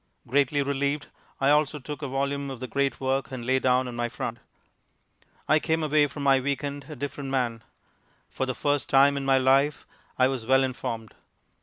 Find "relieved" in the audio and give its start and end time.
0.63-1.09